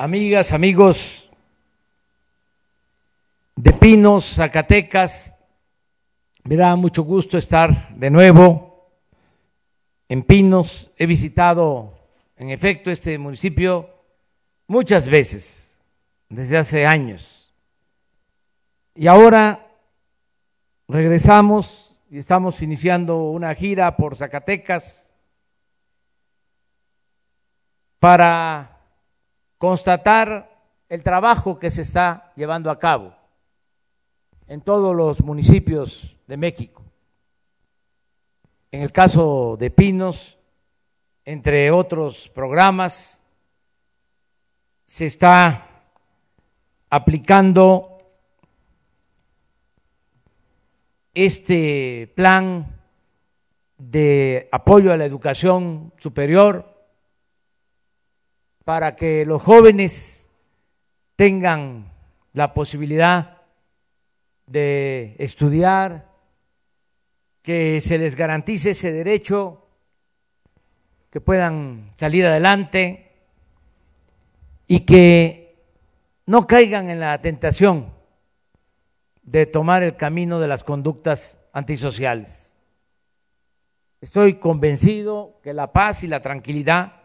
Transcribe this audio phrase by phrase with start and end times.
[0.00, 1.28] amigas, amigos
[3.54, 5.36] de Pinos, Zacatecas.
[6.44, 8.88] Me da mucho gusto estar de nuevo
[10.08, 10.90] en Pinos.
[10.96, 11.98] He visitado,
[12.38, 13.90] en efecto, este municipio
[14.68, 15.76] muchas veces,
[16.30, 17.52] desde hace años.
[18.94, 19.66] Y ahora
[20.88, 25.10] regresamos y estamos iniciando una gira por Zacatecas
[27.98, 28.79] para
[29.60, 30.58] constatar
[30.88, 33.14] el trabajo que se está llevando a cabo
[34.46, 36.82] en todos los municipios de México.
[38.72, 40.38] En el caso de Pinos,
[41.26, 43.22] entre otros programas,
[44.86, 45.68] se está
[46.88, 47.98] aplicando
[51.12, 52.80] este plan
[53.76, 56.69] de apoyo a la educación superior
[58.70, 60.30] para que los jóvenes
[61.16, 61.92] tengan
[62.34, 63.38] la posibilidad
[64.46, 66.08] de estudiar,
[67.42, 69.66] que se les garantice ese derecho,
[71.10, 73.10] que puedan salir adelante
[74.68, 75.66] y que
[76.26, 77.92] no caigan en la tentación
[79.24, 82.56] de tomar el camino de las conductas antisociales.
[84.00, 86.99] Estoy convencido que la paz y la tranquilidad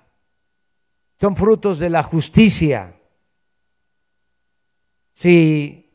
[1.25, 2.93] son frutos de la justicia.
[5.11, 5.91] Si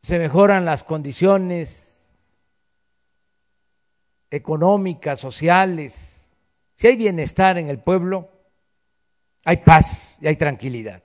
[0.00, 2.08] se mejoran las condiciones
[4.30, 6.24] económicas, sociales,
[6.76, 8.30] si hay bienestar en el pueblo,
[9.44, 11.02] hay paz y hay tranquilidad.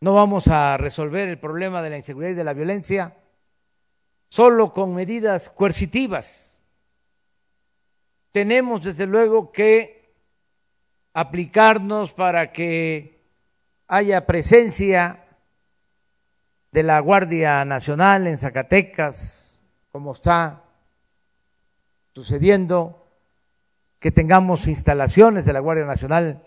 [0.00, 3.16] No vamos a resolver el problema de la inseguridad y de la violencia
[4.28, 6.60] solo con medidas coercitivas.
[8.32, 9.95] Tenemos desde luego que
[11.16, 13.24] aplicarnos para que
[13.88, 15.24] haya presencia
[16.72, 20.62] de la Guardia Nacional en Zacatecas, como está
[22.14, 23.08] sucediendo,
[23.98, 26.42] que tengamos instalaciones de la Guardia Nacional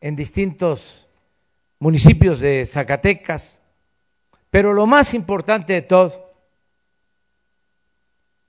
[0.00, 1.06] en distintos
[1.78, 3.58] municipios de Zacatecas,
[4.48, 6.32] pero lo más importante de todo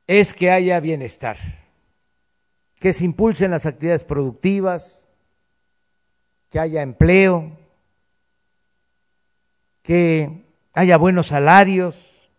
[0.08, 1.36] es que haya bienestar,
[2.80, 5.03] que se impulsen las actividades productivas,
[6.54, 7.58] que haya empleo,
[9.82, 10.44] que
[10.74, 12.30] haya buenos salarios,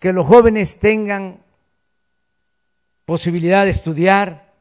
[0.00, 1.44] que los jóvenes tengan
[3.04, 4.52] posibilidad de estudiar,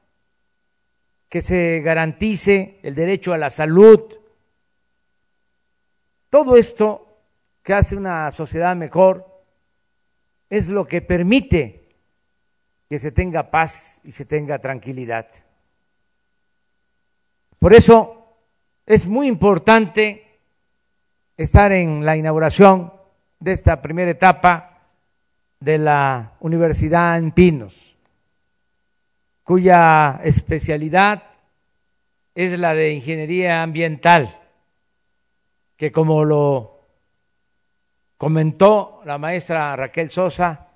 [1.29, 4.01] que se garantice el derecho a la salud.
[6.29, 7.07] Todo esto
[7.63, 9.25] que hace una sociedad mejor
[10.51, 11.89] es lo que permite
[12.87, 15.44] que se tenga paz y se tenga tranquilidad.
[17.65, 18.37] Por eso
[18.85, 20.37] es muy importante
[21.35, 22.93] estar en la inauguración
[23.39, 24.83] de esta primera etapa
[25.59, 27.97] de la Universidad en Pinos,
[29.43, 31.23] cuya especialidad
[32.35, 34.39] es la de ingeniería ambiental,
[35.75, 36.81] que como lo
[38.15, 40.67] comentó la maestra Raquel Sosa,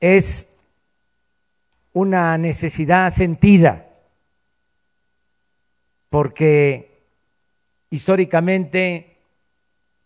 [0.00, 0.48] es
[1.92, 3.83] una necesidad sentida
[6.14, 7.02] porque
[7.90, 9.16] históricamente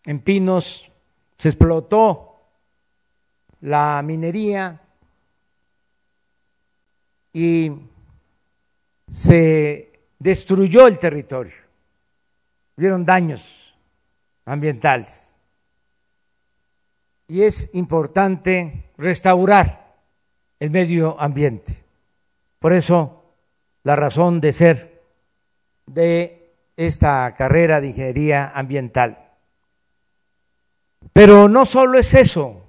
[0.05, 0.91] en Pinos
[1.37, 2.35] se explotó
[3.61, 4.81] la minería
[7.31, 7.71] y
[9.11, 11.53] se destruyó el territorio,
[12.75, 13.75] hubieron daños
[14.45, 15.35] ambientales.
[17.27, 19.95] Y es importante restaurar
[20.59, 21.83] el medio ambiente.
[22.57, 23.25] Por eso
[23.83, 24.98] la razón de ser
[25.93, 29.29] de esta carrera de ingeniería ambiental.
[31.13, 32.63] Pero no solo es eso.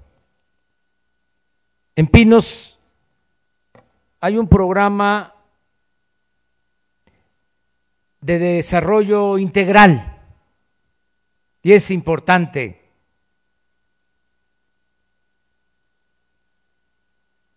[1.95, 2.79] En Pinos
[4.21, 5.35] hay un programa
[8.21, 10.19] de desarrollo integral
[11.63, 12.81] y es importante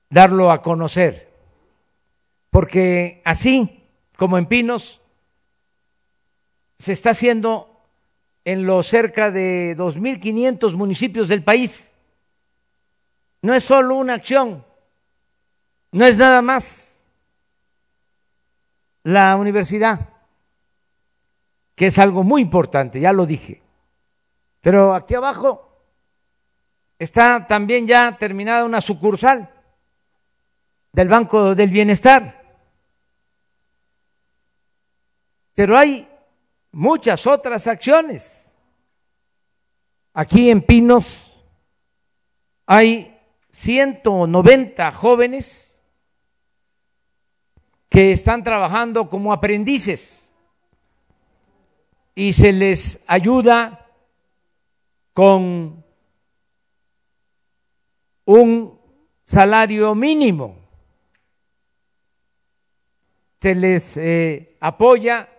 [0.10, 1.32] darlo a conocer,
[2.50, 3.84] porque así
[4.16, 5.03] como en Pinos
[6.84, 7.82] se está haciendo
[8.44, 11.90] en los cerca de 2.500 municipios del país.
[13.42, 14.66] No es solo una acción,
[15.94, 17.02] no es nada más
[19.04, 20.10] la universidad,
[21.74, 23.62] que es algo muy importante, ya lo dije.
[24.60, 25.80] Pero aquí abajo
[27.00, 29.50] está también ya terminada una sucursal
[30.92, 32.44] del Banco del Bienestar
[35.56, 36.08] Pero hay
[36.74, 38.52] muchas otras acciones.
[40.14, 41.32] Aquí en Pinos
[42.66, 43.18] hay
[43.50, 45.82] 190 jóvenes
[47.90, 50.34] que están trabajando como aprendices
[52.16, 53.88] y se les ayuda
[55.14, 55.84] con
[58.26, 58.80] un
[59.26, 60.58] salario mínimo.
[63.42, 65.33] Se les eh, apoya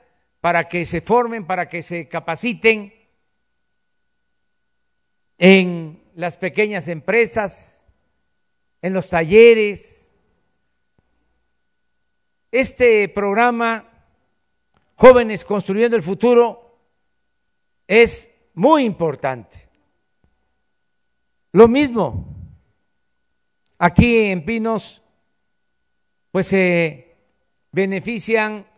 [0.44, 2.93] para que se formen, para que se capaciten
[5.38, 7.87] en las pequeñas empresas,
[8.82, 10.11] en los talleres.
[12.52, 13.88] Este programa,
[14.96, 16.79] Jóvenes Construyendo el Futuro,
[17.88, 19.67] es muy importante.
[21.52, 22.37] Lo mismo,
[23.79, 25.02] aquí en Pinos,
[26.31, 27.17] pues se
[27.73, 28.74] benefician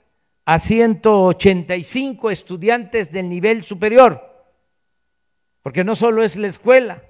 [0.46, 4.46] a 185 estudiantes del nivel superior,
[5.60, 7.02] porque no solo es la escuela,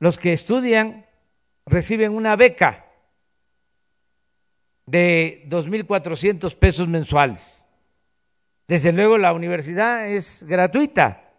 [0.00, 1.06] los que estudian
[1.64, 2.86] reciben una beca
[4.86, 7.64] de 2.400 pesos mensuales.
[8.66, 11.32] Desde luego la universidad es gratuita,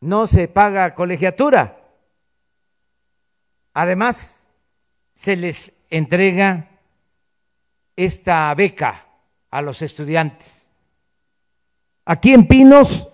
[0.00, 1.78] no se paga colegiatura.
[3.74, 4.48] Además,
[5.14, 6.71] se les entrega
[7.96, 9.06] esta beca
[9.50, 10.70] a los estudiantes.
[12.04, 13.06] Aquí en Pinos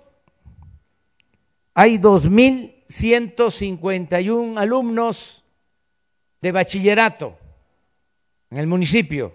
[1.75, 5.45] hay 2.151 alumnos
[6.41, 7.37] de bachillerato
[8.51, 9.35] en el municipio.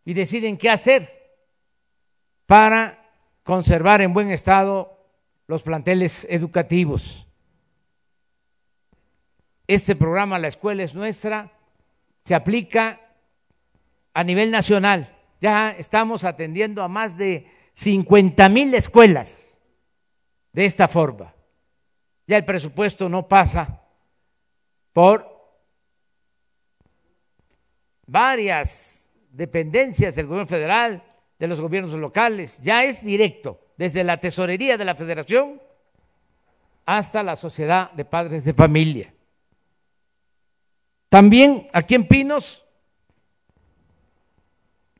[0.04, 1.38] y deciden qué hacer
[2.48, 3.12] para
[3.44, 4.98] conservar en buen estado
[5.46, 7.28] los planteles educativos.
[9.68, 11.52] Este programa La Escuela es Nuestra
[12.24, 13.00] se aplica
[14.16, 15.16] a nivel nacional.
[15.40, 19.60] Ya estamos atendiendo a más de 50 mil escuelas
[20.54, 21.36] de esta forma.
[22.26, 23.84] Ya el presupuesto no pasa
[24.92, 25.39] por
[28.10, 31.04] varias dependencias del gobierno federal,
[31.38, 35.62] de los gobiernos locales, ya es directo, desde la tesorería de la federación
[36.86, 39.14] hasta la sociedad de padres de familia.
[41.08, 42.66] También aquí en Pinos,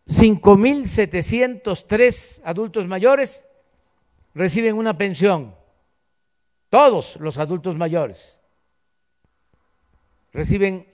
[0.08, 3.46] 5.703 adultos mayores
[4.34, 5.56] reciben una pensión,
[6.70, 8.40] todos los adultos mayores
[10.32, 10.88] reciben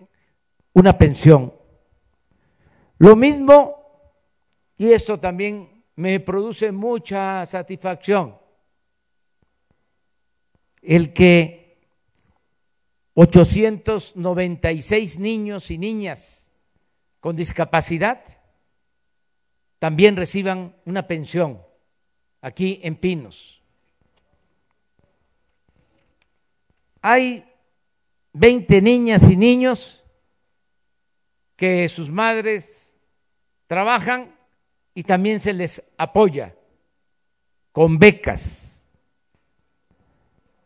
[0.74, 1.54] una pensión.
[2.98, 3.76] Lo mismo,
[4.78, 8.38] y esto también me produce mucha satisfacción,
[10.82, 11.66] el que
[13.16, 16.52] 896 niños y niñas
[17.20, 18.24] con discapacidad
[19.80, 21.62] también reciban una pensión
[22.42, 23.62] aquí en Pinos.
[27.02, 27.46] Hay
[28.34, 30.04] 20 niñas y niños
[31.56, 32.85] que sus madres
[33.76, 34.32] trabajan
[34.94, 36.56] y también se les apoya
[37.74, 38.90] con becas.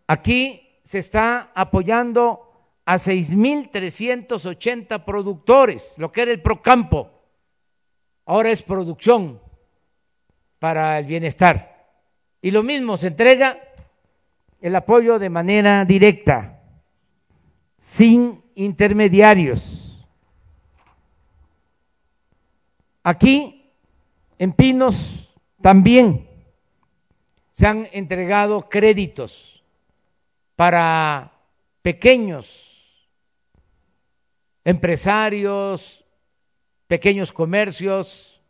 [0.06, 7.10] Aquí se está apoyando a 6.380 productores, lo que era el Procampo.
[8.28, 9.42] Ahora es producción
[10.60, 11.90] para el bienestar.
[12.44, 13.60] Y lo mismo se entrega
[14.62, 16.62] el apoyo de manera directa,
[17.80, 19.79] sin intermediarios.
[23.04, 23.72] Aquí,
[24.38, 26.28] en Pinos, también
[27.52, 29.64] se han entregado créditos
[30.56, 31.32] para
[31.82, 32.70] pequeños
[34.64, 36.06] empresarios,
[36.88, 38.42] pequeños comercios,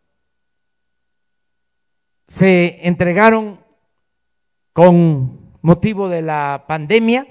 [2.27, 3.59] se entregaron
[4.73, 7.27] con motivo de la pandemia,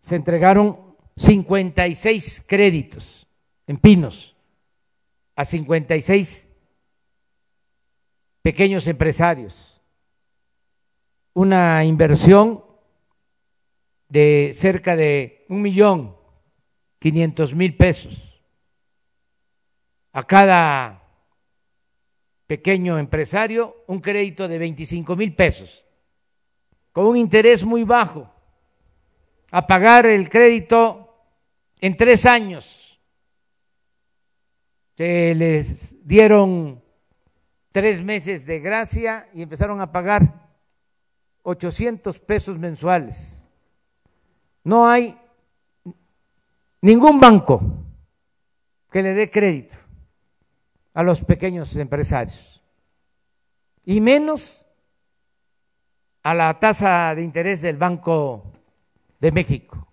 [0.00, 3.26] se entregaron 56 créditos
[3.66, 4.31] en pinos
[5.42, 6.48] a 56
[8.42, 9.82] pequeños empresarios,
[11.34, 12.64] una inversión
[14.08, 16.16] de cerca de un millón
[17.00, 18.40] 500 mil pesos
[20.12, 21.02] a cada
[22.46, 25.84] pequeño empresario, un crédito de 25 mil pesos,
[26.92, 28.32] con un interés muy bajo,
[29.50, 31.16] a pagar el crédito
[31.80, 32.81] en tres años.
[35.02, 36.80] Se les dieron
[37.72, 40.48] tres meses de gracia y empezaron a pagar
[41.42, 43.44] 800 pesos mensuales.
[44.62, 45.18] No hay
[46.80, 47.60] ningún banco
[48.92, 49.74] que le dé crédito
[50.94, 52.62] a los pequeños empresarios
[53.84, 54.64] y menos
[56.22, 58.52] a la tasa de interés del Banco
[59.18, 59.84] de México.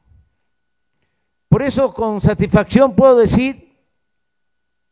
[1.47, 3.68] Por eso con satisfacción puedo decir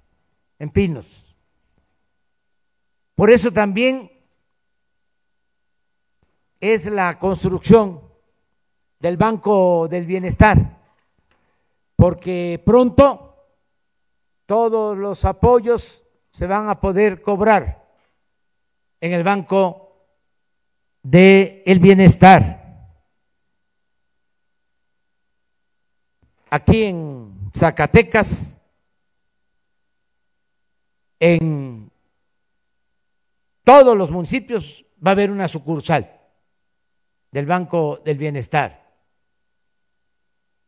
[0.59, 1.37] en Pinos.
[3.14, 4.11] Por eso también
[6.61, 8.00] es la construcción
[8.99, 10.81] del Banco del Bienestar,
[11.97, 13.29] porque pronto
[14.47, 17.83] todos los apoyos se van a poder cobrar
[19.00, 20.09] en el Banco
[21.02, 22.62] del Bienestar.
[26.55, 28.59] Aquí en Zacatecas,
[31.19, 31.91] en
[33.65, 36.21] todos los municipios va a haber una sucursal
[37.31, 38.93] del Banco del Bienestar.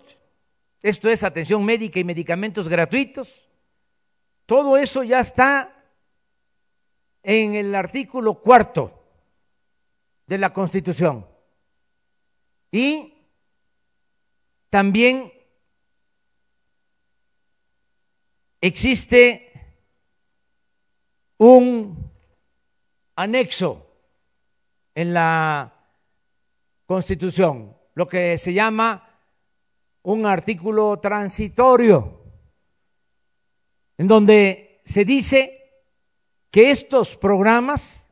[0.83, 3.49] esto es atención médica y medicamentos gratuitos,
[4.47, 5.77] todo eso ya está
[7.23, 9.01] en el artículo cuarto
[10.27, 11.27] de la Constitución.
[12.73, 13.15] Y
[14.71, 15.33] también
[18.61, 19.51] existe
[21.37, 22.11] un
[23.17, 23.87] anexo
[24.95, 25.75] en la
[26.87, 29.10] Constitución, lo que se llama
[30.03, 32.21] un artículo transitorio,
[33.99, 35.61] en donde se dice
[36.51, 38.07] que estos programas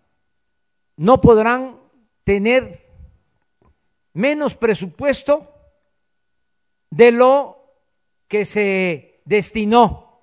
[0.97, 1.80] no podrán
[2.25, 2.87] tener
[4.12, 5.54] menos presupuesto
[6.90, 7.57] de lo
[8.26, 10.23] que se destinó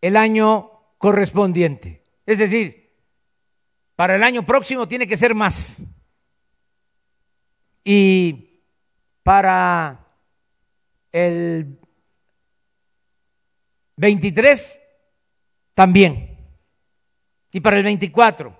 [0.00, 2.02] el año correspondiente.
[2.24, 2.94] Es decir,
[3.96, 5.82] para el año próximo tiene que ser más.
[7.82, 8.49] y
[9.30, 10.08] para
[11.12, 11.78] el
[13.94, 14.80] 23
[15.72, 16.36] también,
[17.52, 18.58] y para el 24,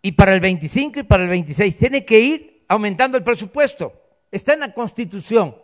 [0.00, 1.76] y para el 25 y para el 26.
[1.76, 4.00] Tiene que ir aumentando el presupuesto.
[4.30, 5.56] Está en la Constitución.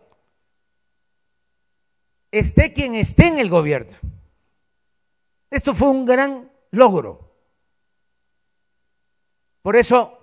[2.33, 3.97] Esté quien esté en el gobierno.
[5.51, 7.33] Esto fue un gran logro.
[9.63, 10.19] Por eso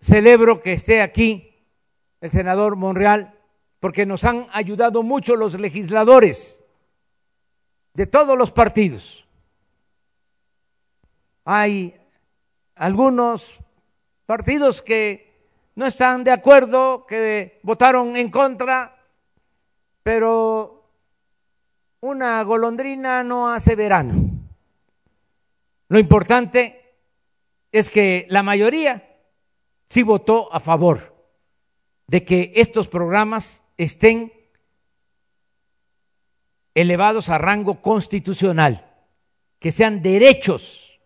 [0.00, 1.48] celebro que esté aquí
[2.20, 3.34] el senador Monreal,
[3.80, 6.62] porque nos han ayudado mucho los legisladores
[7.94, 9.26] de todos los partidos.
[11.44, 11.96] Hay
[12.74, 13.58] algunos
[14.26, 15.30] partidos que
[15.74, 18.96] no están de acuerdo, que votaron en contra,
[20.02, 20.84] pero
[22.00, 24.14] una golondrina no hace verano.
[25.88, 26.94] Lo importante
[27.72, 29.16] es que la mayoría
[29.88, 31.09] sí votó a favor
[32.10, 34.32] de que estos programas estén
[36.74, 38.82] elevados a rango constitucional,
[39.60, 40.98] que sean derechos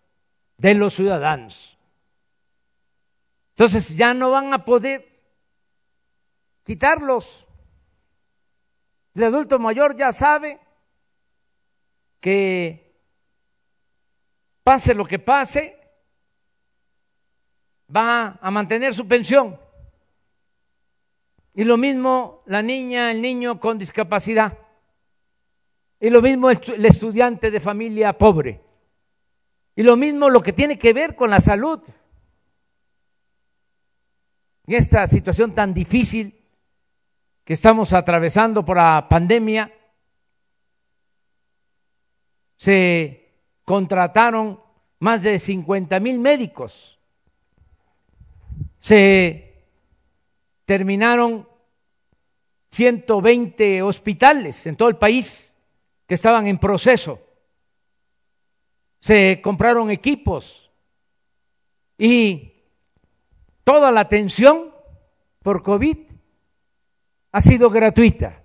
[0.56, 1.76] de los ciudadanos.
[3.50, 5.04] Entonces ya no van a poder
[6.62, 7.46] quitarlos.
[9.14, 10.58] El adulto mayor ya sabe
[12.18, 12.96] que
[14.62, 15.78] pase lo que pase,
[17.94, 19.62] va a mantener su pensión.
[21.54, 24.58] Y lo mismo la niña, el niño con discapacidad.
[26.00, 28.60] Y lo mismo el estudiante de familia pobre.
[29.76, 31.80] Y lo mismo lo que tiene que ver con la salud.
[34.66, 36.44] En esta situación tan difícil
[37.44, 39.72] que estamos atravesando por la pandemia,
[42.56, 44.60] se contrataron
[45.00, 46.98] más de 50 mil médicos,
[48.78, 49.53] se
[50.64, 51.48] terminaron
[52.70, 55.56] 120 hospitales en todo el país
[56.06, 57.20] que estaban en proceso,
[59.00, 60.70] se compraron equipos
[61.98, 62.52] y
[63.62, 64.74] toda la atención
[65.42, 65.98] por COVID
[67.32, 68.42] ha sido gratuita,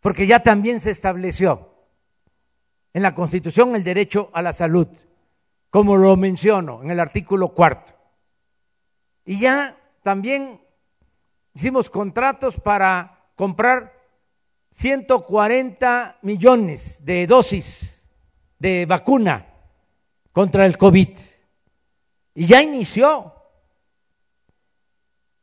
[0.00, 1.70] porque ya también se estableció
[2.92, 4.88] en la Constitución el derecho a la salud,
[5.70, 7.99] como lo menciono en el artículo cuarto.
[9.24, 10.60] Y ya también
[11.54, 13.98] hicimos contratos para comprar
[14.70, 18.08] 140 millones de dosis
[18.58, 19.46] de vacuna
[20.32, 21.16] contra el COVID.
[22.34, 23.34] Y ya inició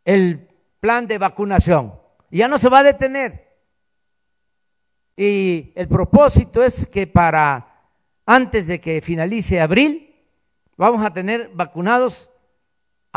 [0.06, 0.48] el
[0.80, 2.00] plan de vacunación.
[2.30, 3.48] Y ya no se va a detener.
[5.16, 7.90] Y el propósito es que para
[8.26, 10.16] antes de que finalice abril,
[10.76, 12.30] vamos a tener vacunados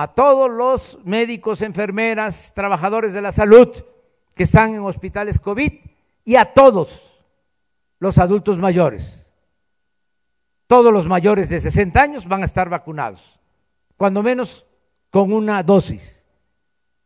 [0.02, 3.68] a todos los médicos, enfermeras, trabajadores de la salud
[4.34, 5.72] que están en hospitales COVID
[6.24, 7.22] y a todos
[7.98, 9.30] los adultos mayores.
[10.66, 13.38] Todos los mayores de 60 años van a estar vacunados,
[13.98, 14.64] cuando menos
[15.10, 16.24] con una dosis,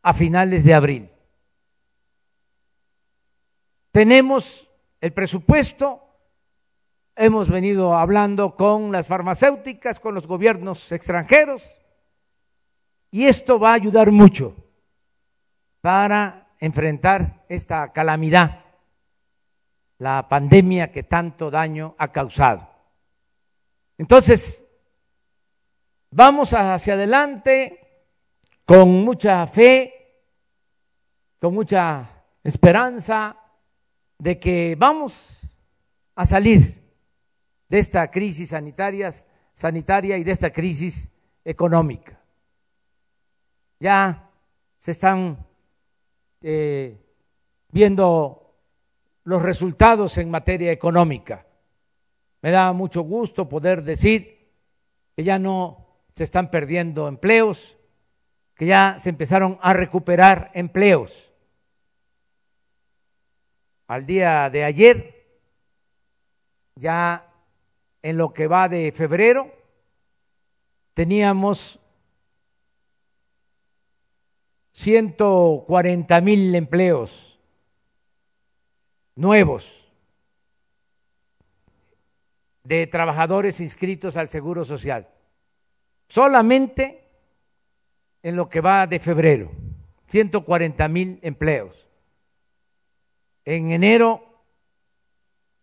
[0.02, 1.10] a finales de abril.
[3.90, 6.00] Tenemos el presupuesto,
[7.16, 11.83] hemos venido hablando con las farmacéuticas, con los gobiernos extranjeros,
[13.14, 14.56] y esto va a ayudar mucho
[15.80, 18.64] para enfrentar esta calamidad,
[19.98, 22.68] la pandemia que tanto daño ha causado.
[23.98, 24.64] Entonces,
[26.10, 27.78] vamos hacia adelante
[28.64, 30.24] con mucha fe,
[31.38, 33.36] con mucha esperanza,
[34.18, 35.56] de que vamos
[36.16, 36.82] a salir
[37.68, 39.08] de esta crisis sanitaria,
[39.52, 41.12] sanitaria y de esta crisis
[41.44, 42.23] económica.
[43.84, 44.30] Ya
[44.78, 45.46] se están
[46.40, 46.98] eh,
[47.68, 48.54] viendo
[49.24, 51.44] los resultados en materia económica.
[52.40, 54.48] Me da mucho gusto poder decir
[55.14, 57.76] que ya no se están perdiendo empleos,
[58.54, 61.34] que ya se empezaron a recuperar empleos
[63.86, 65.26] al día de ayer,
[66.74, 67.30] ya
[68.00, 69.52] en lo que va de febrero,
[70.94, 71.83] teníamos
[74.74, 77.38] 140 mil empleos
[79.14, 79.88] nuevos
[82.64, 85.08] de trabajadores inscritos al Seguro Social.
[86.08, 87.04] Solamente
[88.24, 89.52] en lo que va de febrero,
[90.08, 91.88] 140 mil empleos.
[93.44, 94.42] En enero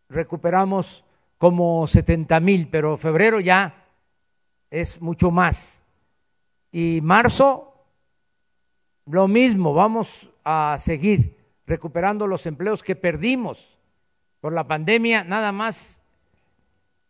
[0.08, 1.04] recuperamos
[1.38, 3.88] como 70 mil, pero febrero ya
[4.70, 5.80] es mucho más.
[6.72, 7.71] y marzo,
[9.12, 13.78] lo mismo, vamos a seguir recuperando los empleos que perdimos
[14.40, 16.02] por la pandemia, nada más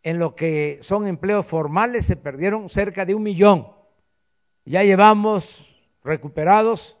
[0.02, 3.68] en lo que son empleos formales se perdieron cerca de un millón.
[4.64, 6.98] Ya llevamos recuperados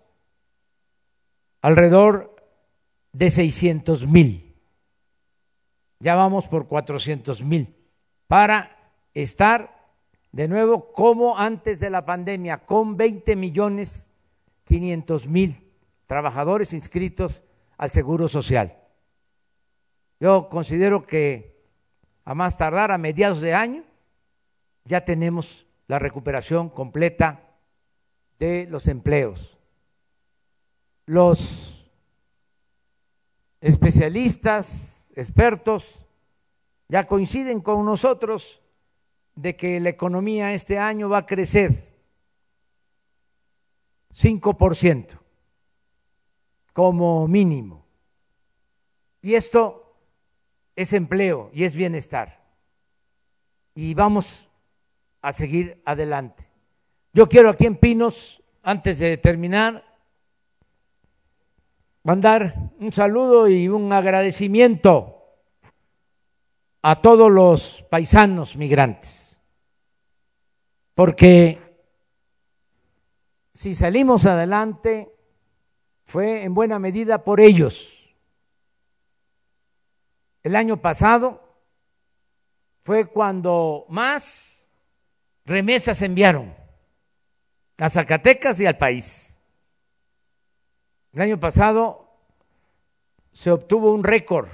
[1.60, 2.36] alrededor
[3.12, 4.54] de 600 mil.
[5.98, 7.74] Ya vamos por 400 mil
[8.28, 8.76] para
[9.14, 9.82] estar
[10.30, 14.08] de nuevo como antes de la pandemia, con 20 millones
[14.64, 15.72] 500 mil
[16.06, 17.42] trabajadores inscritos
[17.76, 18.76] al Seguro Social.
[20.20, 21.52] Yo considero que
[22.24, 23.84] a más tardar, a mediados de año,
[24.84, 27.56] ya tenemos la recuperación completa
[28.38, 29.58] de los empleos.
[31.06, 31.90] Los
[33.60, 36.06] especialistas, expertos,
[36.88, 38.60] ya coinciden con nosotros
[39.34, 41.91] de que la economía este año va a crecer
[44.14, 45.18] 5%
[46.72, 47.84] como mínimo.
[49.20, 49.96] Y esto
[50.74, 52.42] es empleo y es bienestar.
[53.74, 54.48] Y vamos
[55.20, 56.48] a seguir adelante.
[57.12, 59.84] Yo quiero aquí en Pinos, antes de terminar,
[62.02, 65.22] mandar un saludo y un agradecimiento
[66.82, 69.40] a todos los paisanos migrantes,
[70.94, 71.61] porque
[73.52, 75.12] si salimos adelante
[76.04, 78.14] fue en buena medida por ellos.
[80.42, 81.40] El año pasado
[82.82, 84.68] fue cuando más
[85.44, 86.54] remesas enviaron
[87.78, 89.38] a Zacatecas y al país.
[91.12, 92.10] El año pasado
[93.32, 94.48] se obtuvo un récord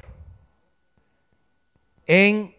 [2.07, 2.55] en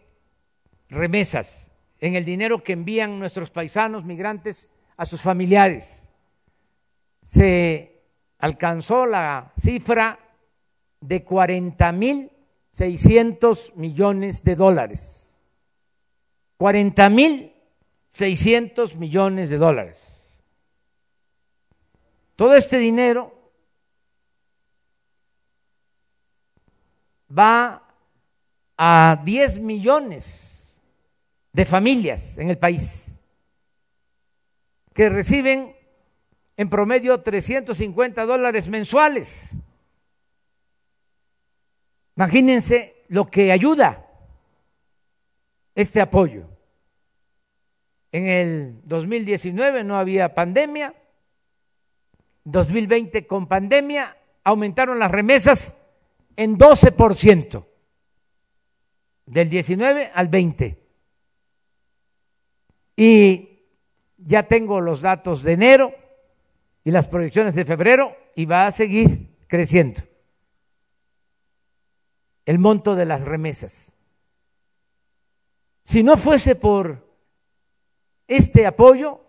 [0.89, 6.08] remesas, en el dinero que envían nuestros paisanos migrantes a sus familiares.
[7.23, 8.03] Se
[8.39, 10.19] alcanzó la cifra
[10.99, 12.31] de 40 mil
[12.71, 15.37] 600 millones de dólares.
[16.57, 17.53] 40 mil
[18.11, 20.19] 600 millones de dólares.
[22.35, 23.33] Todo este dinero
[27.37, 27.83] va
[28.77, 30.79] a 10 millones
[31.51, 33.19] de familias en el país
[34.93, 35.75] que reciben
[36.59, 39.55] en promedio 350 dólares mensuales.
[42.17, 44.05] Imagínense lo que ayuda
[45.73, 46.49] este apoyo.
[48.11, 50.93] En el 2019 no había pandemia,
[52.43, 55.77] 2020 con pandemia aumentaron las remesas
[56.35, 57.65] en 12%
[59.27, 60.77] del 19 al 20.
[62.97, 63.61] Y
[64.17, 66.08] ya tengo los datos de enero
[66.89, 70.01] y las proyecciones de febrero y va a seguir creciendo
[72.47, 73.93] el monto de las remesas.
[75.83, 77.07] Si no fuese por
[78.27, 79.21] este apoyo,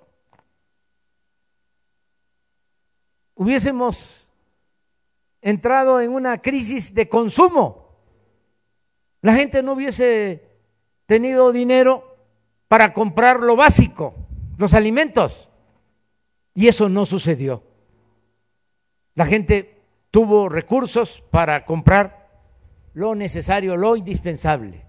[3.35, 4.27] hubiésemos
[5.43, 7.91] entrado en una crisis de consumo
[9.21, 10.49] la gente no hubiese
[11.05, 12.17] tenido dinero
[12.69, 14.15] para comprar lo básico,
[14.57, 15.50] los alimentos.
[16.61, 17.63] Y eso no sucedió.
[19.15, 22.29] La gente tuvo recursos para comprar
[22.93, 24.85] lo necesario, lo indispensable.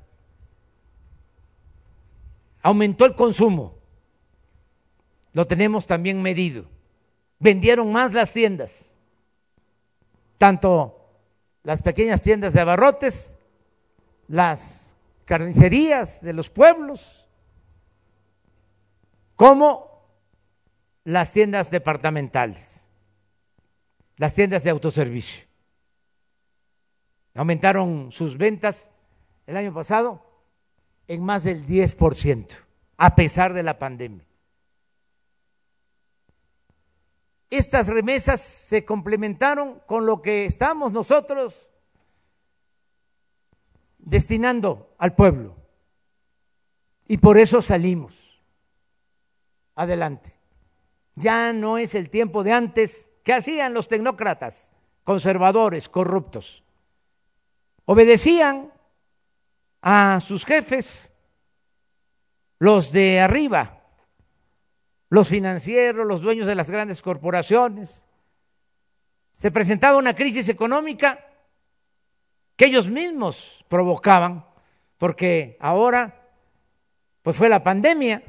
[2.61, 3.77] Aumentó el consumo.
[5.31, 6.65] Lo tenemos también medido.
[7.39, 8.93] Vendieron más las tiendas,
[10.37, 11.07] tanto
[11.63, 13.33] las pequeñas tiendas de abarrotes
[14.27, 17.25] las carnicerías de los pueblos,
[19.37, 19.90] como
[21.03, 22.85] las tiendas departamentales,
[24.17, 25.45] las tiendas de autoservicio.
[27.33, 28.89] Aumentaron sus ventas
[29.47, 30.23] el año pasado
[31.07, 32.47] en más del 10%,
[32.97, 34.25] a pesar de la pandemia.
[37.49, 41.69] Estas remesas se complementaron con lo que estamos nosotros
[43.97, 45.55] destinando al pueblo.
[47.07, 48.41] Y por eso salimos
[49.75, 50.40] adelante.
[51.15, 54.71] Ya no es el tiempo de antes que hacían los tecnócratas,
[55.03, 56.63] conservadores, corruptos.
[57.85, 58.71] Obedecían
[59.81, 61.13] a sus jefes,
[62.59, 63.81] los de arriba,
[65.09, 68.05] los financieros, los dueños de las grandes corporaciones.
[69.31, 71.19] Se presentaba una crisis económica
[72.55, 74.45] que ellos mismos provocaban,
[74.97, 76.29] porque ahora
[77.23, 78.23] pues fue la pandemia,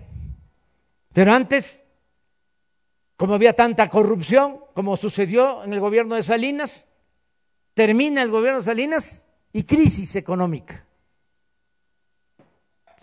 [1.12, 1.81] pero antes
[3.16, 6.88] como había tanta corrupción, como sucedió en el gobierno de Salinas,
[7.75, 10.85] termina el gobierno de Salinas y crisis económica.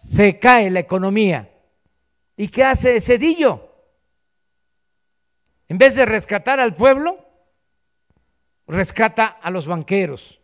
[0.05, 1.49] Se cae la economía.
[2.35, 3.69] ¿Y qué hace Cedillo?
[5.67, 7.23] En vez de rescatar al pueblo,
[8.67, 10.39] rescata a los banqueros,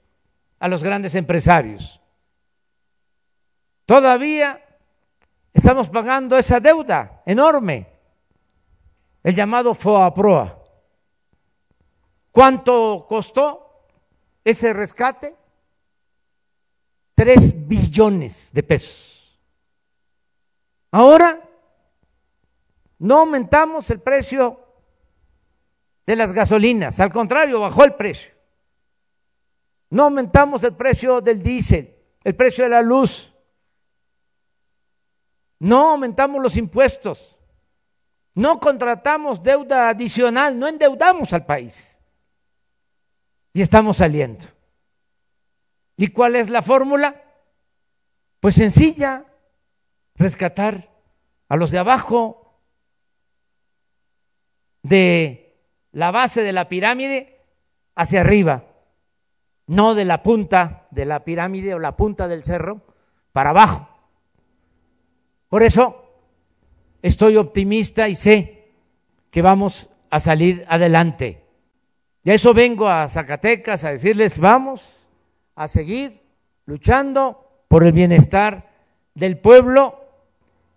[0.60, 2.00] a los grandes empresarios.
[3.86, 4.64] Todavía
[5.54, 7.88] estamos pagando esa deuda enorme,
[9.26, 10.56] el llamado FOAPROA.
[12.32, 13.88] ¿Cuánto costó
[14.44, 15.36] ese rescate?
[17.16, 19.42] Tres billones de pesos.
[20.92, 21.42] Ahora
[23.00, 24.60] no aumentamos el precio
[26.06, 28.32] de las gasolinas, al contrario, bajó el precio.
[29.90, 33.34] No aumentamos el precio del diésel, el precio de la luz.
[35.58, 37.35] No aumentamos los impuestos.
[38.36, 41.98] No contratamos deuda adicional, no endeudamos al país.
[43.54, 44.46] Y estamos saliendo.
[45.96, 47.24] ¿Y cuál es la fórmula?
[48.42, 49.26] Pues sencilla,
[50.16, 50.90] rescatar
[51.48, 52.60] a los de abajo
[54.84, 55.58] de
[55.94, 57.42] la base de la pirámide
[57.96, 58.66] hacia arriba,
[59.68, 62.82] no de la punta de la pirámide o la punta del cerro
[63.32, 63.88] para abajo.
[65.48, 66.05] Por eso
[67.06, 68.72] estoy optimista y sé
[69.30, 71.44] que vamos a salir adelante.
[72.24, 75.08] Y a eso vengo a Zacatecas a decirles, vamos
[75.54, 76.20] a seguir
[76.66, 78.72] luchando por el bienestar
[79.14, 80.00] del pueblo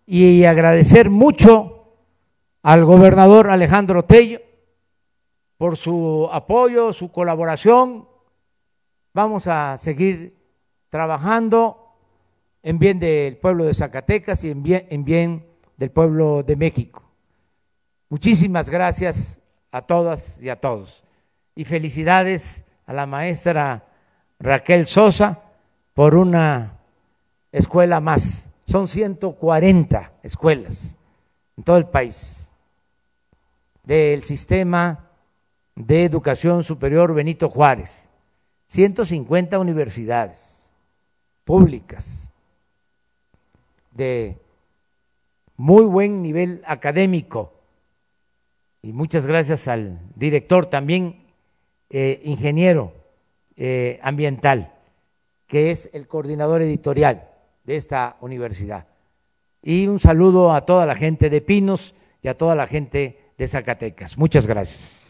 [0.05, 1.95] y agradecer mucho
[2.63, 4.41] al gobernador Alejandro Tello
[5.57, 8.07] por su apoyo, su colaboración.
[9.15, 10.37] Vamos a seguir
[10.91, 11.95] trabajando
[12.63, 15.48] en bien del pueblo de Zacatecas y en bien, en bien
[15.79, 17.03] del pueblo de México.
[18.11, 21.05] Muchísimas gracias a todas y a todos.
[21.55, 23.87] Y felicidades a la maestra
[24.39, 25.41] Raquel Sosa
[25.95, 26.79] por una
[27.53, 28.49] escuela más.
[28.67, 30.97] Son 140 escuelas
[31.57, 32.53] en todo el país
[33.85, 35.07] del sistema
[35.75, 38.11] de Educación Superior Benito Juárez,
[38.67, 40.71] 150 universidades
[41.45, 42.31] públicas
[43.93, 44.39] de
[45.59, 47.53] muy buen nivel académico
[48.81, 51.27] y muchas gracias al director también
[51.91, 52.95] eh, ingeniero
[53.57, 54.73] eh, ambiental
[55.47, 57.29] que es el coordinador editorial
[57.65, 58.87] de esta universidad
[59.63, 63.49] y un saludo a toda la gente de Pinos y a toda la gente de
[63.49, 64.19] Zacatecas.
[64.19, 65.08] Muchas gracias.